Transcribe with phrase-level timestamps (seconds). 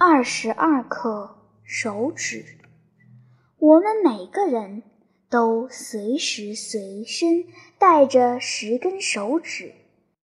[0.00, 2.44] 二十二课手指。
[3.58, 4.84] 我们每个人
[5.28, 7.44] 都随时随身
[7.80, 9.74] 带着十根手指，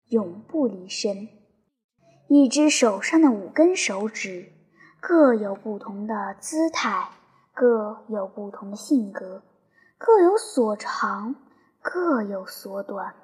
[0.09, 1.27] 永不离身。
[2.29, 4.53] 一只手上的五根手指
[5.01, 7.09] 各有不同的姿态，
[7.55, 9.43] 各有不同的性格，
[9.97, 11.35] 各有所长，
[11.81, 13.15] 各有所短。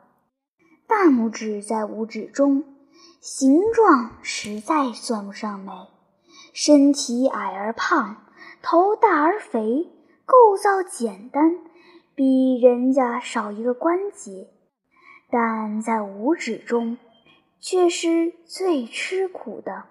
[0.86, 2.64] 大拇指在五指中，
[3.20, 5.72] 形状实在算不上美。
[6.60, 8.16] 身体矮而胖，
[8.62, 9.92] 头大而肥，
[10.26, 11.56] 构造简单，
[12.16, 14.48] 比人家少一个关节，
[15.30, 16.98] 但在五指中
[17.60, 19.84] 却是最吃苦的。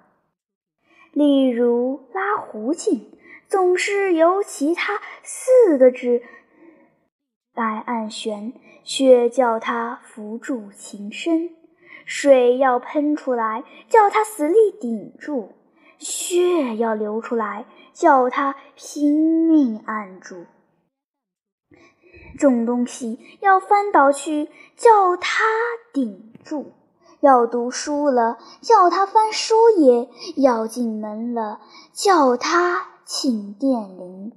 [1.13, 6.21] 例如拉胡琴，总是由其他四个指
[7.53, 8.51] 来按弦，
[8.83, 11.47] 却叫它扶住琴身；
[12.05, 15.53] 水要喷出来，叫它死力顶住。
[15.99, 20.45] 血要流出来，叫他拼命按住；
[22.37, 25.43] 重东西要翻倒去，叫他
[25.91, 26.73] 顶住；
[27.19, 31.61] 要读书了，叫他翻书页；要进门了，
[31.93, 34.33] 叫他请电铃。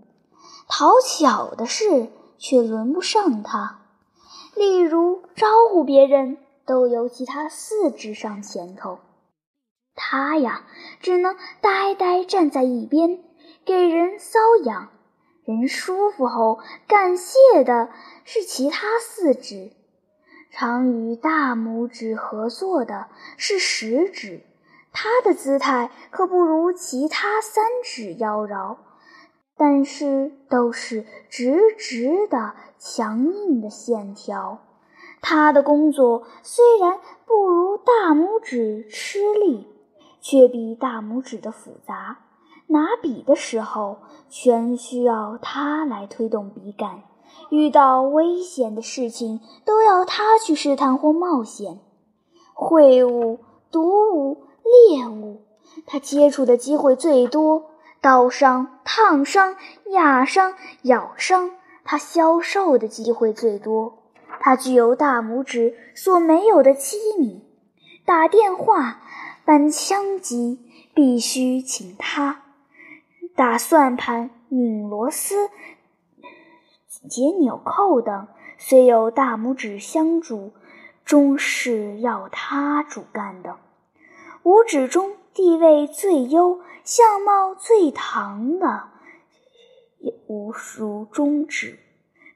[0.68, 3.82] 讨巧的事却轮不上他，
[4.54, 8.98] 例如招呼别人，都由其他四肢上前头。
[10.02, 10.64] 他呀，
[11.00, 13.22] 只能呆呆站在一边，
[13.66, 14.88] 给人搔痒。
[15.44, 17.90] 人舒服后，感谢的
[18.24, 19.72] 是其他四指。
[20.50, 24.40] 常与大拇指合作的是食指，
[24.90, 28.78] 它的姿态可不如其他三指妖娆，
[29.58, 34.60] 但是都是直直的、强硬的线条。
[35.20, 39.66] 它的工作虽然不如大拇指吃力。
[40.20, 42.18] 却比大拇指的复杂。
[42.66, 47.02] 拿笔的时候，全需要它来推动笔杆；
[47.48, 51.81] 遇到危险的事情，都要它去试探或冒险。
[52.54, 53.41] 会物、
[53.72, 53.82] 毒
[54.12, 54.44] 物、
[54.88, 55.42] 猎物，
[55.86, 57.62] 它接触的机会最多；
[58.00, 59.56] 刀伤、烫伤、
[59.91, 61.50] 压伤、咬伤，
[61.82, 63.98] 它消受的机会最多。
[64.38, 67.42] 它具有大拇指所没有的机敏。
[68.04, 69.00] 打电话。
[69.44, 70.60] 搬枪机
[70.94, 72.42] 必须请他
[73.34, 75.48] 打算盘、拧螺丝、
[77.08, 78.28] 解纽扣等，
[78.58, 80.52] 虽有大拇指相助，
[81.04, 83.56] 终是要他主干的。
[84.42, 88.88] 五指中地位最优、相貌最堂的，
[90.26, 91.78] 无如中指，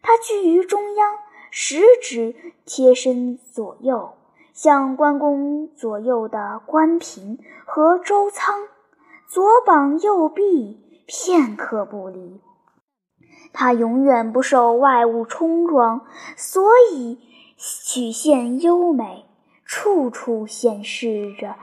[0.03, 1.19] 它居于中央，
[1.50, 2.34] 食指
[2.65, 4.15] 贴身左右。
[4.54, 8.54] 像关公左右的关平和周仓，
[9.26, 12.41] 左膀右臂，片刻不离。
[13.53, 16.06] 他永远不受外物冲撞，
[16.37, 17.19] 所以
[17.56, 19.26] 曲线优美，
[19.65, 21.56] 处处显示着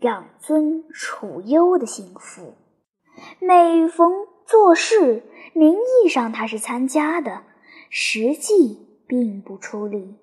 [0.00, 2.52] 养尊处优的幸福。
[3.40, 5.22] 每逢做事，
[5.54, 7.40] 名义上他是参加的，
[7.88, 10.16] 实际并不出力。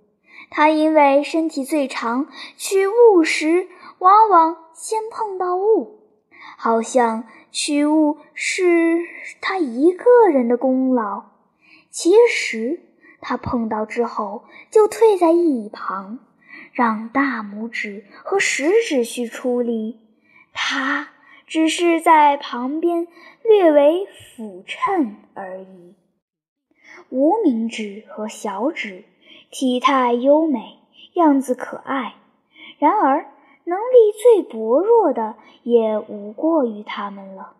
[0.57, 3.67] 他因为身体最长，取物时
[3.99, 5.99] 往往先碰到物，
[6.57, 9.01] 好像取物是
[9.41, 11.25] 他一个人的功劳。
[11.89, 12.79] 其实
[13.19, 16.19] 他碰到之后就退在一旁，
[16.71, 19.99] 让大拇指和食指去出力，
[20.53, 21.09] 他
[21.45, 23.09] 只是在旁边
[23.43, 25.95] 略为辅衬而已。
[27.09, 29.03] 无名指和小指。
[29.51, 30.79] 体态优美，
[31.13, 32.15] 样子可爱，
[32.77, 33.31] 然而
[33.63, 37.53] 能力最薄弱的也无过于他们了。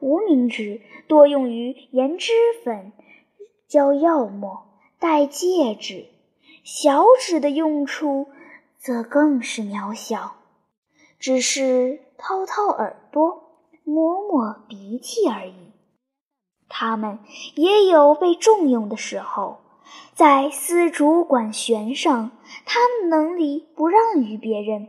[0.00, 2.32] 无名指多用于研脂
[2.62, 2.92] 粉、
[3.66, 4.66] 浇药末、
[4.98, 6.06] 戴戒指，
[6.62, 8.28] 小指的用处
[8.78, 10.36] 则更是渺小，
[11.18, 13.42] 只是掏掏耳朵、
[13.84, 15.72] 摸摸鼻涕而已。
[16.68, 17.18] 它们
[17.56, 19.58] 也有被重用的时候。
[20.14, 22.30] 在丝竹管弦上，
[22.64, 24.88] 他们能力不让于别人。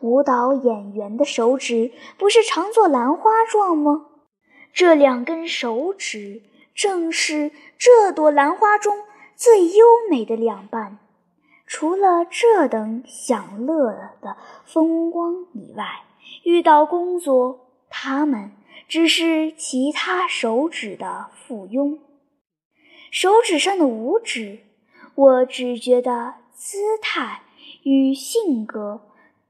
[0.00, 4.06] 舞蹈演员的手指不是常做兰花状吗？
[4.72, 6.42] 这两根手指
[6.74, 9.04] 正是这朵兰花中
[9.34, 10.98] 最优美的两半。
[11.66, 16.02] 除了这等享乐的风光以外，
[16.42, 18.52] 遇到工作，他们
[18.88, 21.98] 只是其他手指的附庸。
[23.10, 24.60] 手指上的五指，
[25.16, 27.42] 我只觉得姿态
[27.82, 29.00] 与性格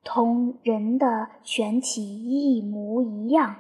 [0.03, 3.57] 同人的全体一模一样。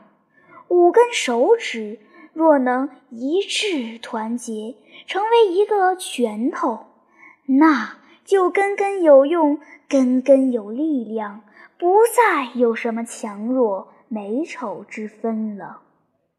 [0.68, 1.98] 五根手指
[2.32, 4.76] 若能一致团结，
[5.06, 6.86] 成为一个拳头，
[7.44, 11.42] 那就根根有用，根根有力量，
[11.76, 15.82] 不再有什么强弱美丑之分了。